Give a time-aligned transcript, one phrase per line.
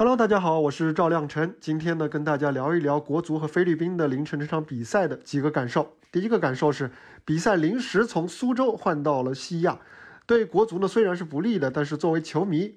[0.00, 1.54] Hello，大家好，我是赵亮晨。
[1.60, 5.94] 今天呢，跟大家聊一聊国足和菲律宾的凌晨这场比赛的几个感受。
[6.10, 6.90] 第一个感受是，
[7.22, 9.78] 比赛临时从苏州换到了西亚，
[10.24, 12.76] 对国足呢虽然是不利的，但是作为球迷，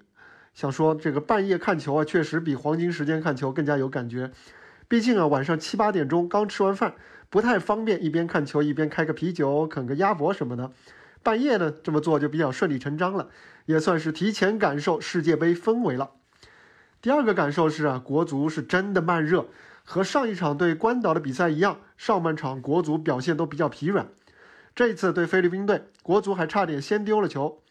[0.53, 4.29] 想说这个半夜看球啊，确实比黄金时间看球更加有感觉。
[4.89, 6.93] 毕竟啊，晚上七八点钟刚吃完饭，
[7.29, 10.73] 不太方便一边看球一边开个啤酒、啃个鸭脖什么的。
[11.23, 13.29] 半夜呢这么做就比较顺理成章了，
[13.65, 16.09] 也算是提前感受世界杯氛围了。
[17.03, 19.47] 第二个感受是啊，国足是真的慢热，
[19.83, 24.07] 和上一场对关岛的比赛一样，上半场国足表现都比较疲软。
[24.73, 27.61] 这一次对菲律宾队，国足还差点先丢了球。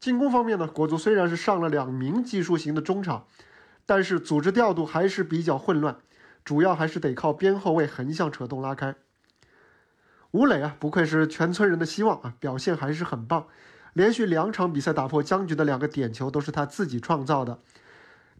[0.00, 3.24] 进攻方面呢，国足虽然是上了两名技术型的中场，
[3.86, 5.98] 但是组织调度还是比较混乱，
[6.44, 8.96] 主要还是得靠边后卫横向扯动拉开。
[10.32, 13.46] 吴磊啊，不愧是全村人的希望啊，表现还是很棒，
[13.92, 17.60] 连续两场比赛打破僵局的两个点球都是他自己创造的。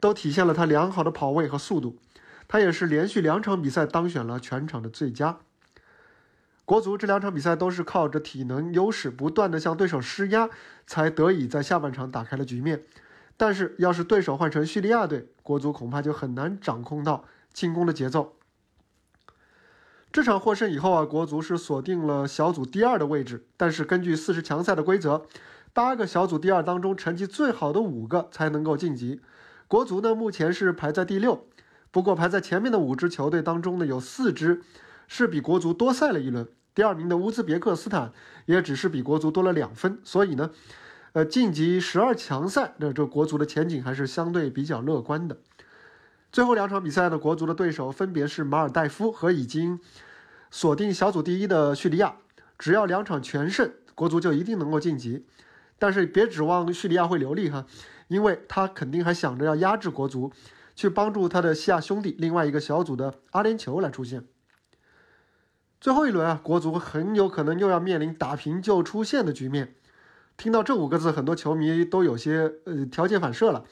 [0.02, 1.96] 都体现了他良好的跑位和速度，
[2.48, 5.38] 他也是连续两场比赛当选了全场的最佳。
[6.64, 10.50] 国足这两场比赛都是靠着体能优势不断的向对手施压，
[10.88, 12.82] 才得以在下半场打开了局面。
[13.36, 18.34] 但是要是对手换成叙利亚队，国足恐怕就很难掌控到进攻的节奏。
[20.10, 25.24] 这场获胜以后啊，国足是锁定了小组第二的位置，但是根据四十强赛的规则，
[25.72, 29.20] 八个小组第二当中成绩最好的五个才能够晋级。
[29.72, 31.46] 国足呢，目前是排在第六，
[31.90, 34.60] 不过排在前面的五支球队当中呢，有四支
[35.08, 36.46] 是比国足多赛了一轮。
[36.74, 38.12] 第二名的乌兹别克斯坦
[38.44, 40.50] 也只是比国足多了两分，所以呢，
[41.14, 45.38] 呃，晋级十二强赛的这国足的前景还是相对比较乐观的。
[46.30, 49.80] 最后两场比赛呢，国足的对手分别是马尔代夫和已经
[50.50, 52.16] 锁定小组第一的叙利亚，
[52.58, 55.24] 只要两场全胜，国足就一定能够晋级。
[55.78, 57.66] 但是别指望叙利亚会留力哈，
[58.08, 60.32] 因为他肯定还想着要压制国足，
[60.74, 64.24] 去帮助他的西亚兄弟另外一个小组的阿联酋来出线。
[65.80, 69.74] 最后一轮啊，国足很有可能又要面临打平就出线的局面。
[70.36, 73.64] 听到这五个字，很多球迷都有些呃条件反射了，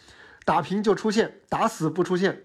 [0.45, 2.45] 打平就出线，打死不出线。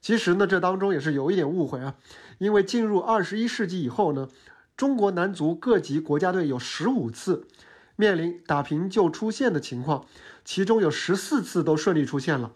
[0.00, 1.94] 其实呢，这当中也是有一点误会啊，
[2.38, 4.28] 因为进入二十一世纪以后呢，
[4.76, 7.46] 中国男足各级国家队有十五次。
[8.00, 10.06] 面临打平就出线的情况，
[10.42, 12.52] 其中有十四次都顺利出现了。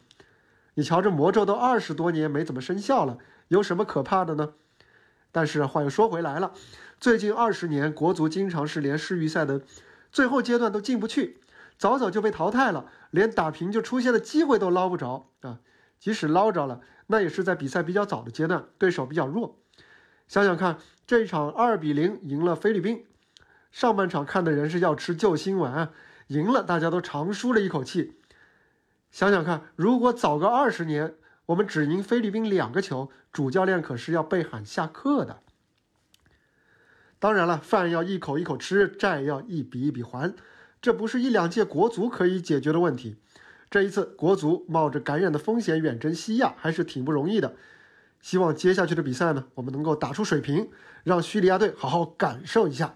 [0.72, 3.18] 你瞧，这魔咒都二十多年没怎么生效了，
[3.48, 4.54] 有什么可怕的呢？
[5.30, 6.54] 但是话又说回来了，
[6.98, 9.60] 最近二十年国足经常是连世预赛的
[10.10, 11.40] 最后阶段都进不去，
[11.76, 15.60] 早早就被淘汰了，连打平就出现的机会都捞不着啊！
[16.00, 19.58] 即使捞着了，那也是在比赛比较早的阶段，对手比较弱。
[20.26, 23.04] 想想看，这一场二比零赢了菲律宾。
[23.74, 25.90] 上半场看的人是要吃救心丸，
[26.28, 28.12] 赢了大家都长舒了一口气。
[29.10, 35.40] 想想看，如果早个二十年，我们只赢菲律宾两个球，主教练可是要被喊下课的。
[37.18, 40.32] 当然了，饭要一口一口吃，债要一笔一笔还，
[40.80, 43.16] 这不是一两届国足可以解决的问题。
[43.68, 47.56] 这一次国足冒着感染的风险远征西亚，还是挺不容易的。
[48.20, 50.70] 希望接下去的比赛呢，我们能够打出水平，
[51.02, 52.94] 让叙利亚队好好感受一下。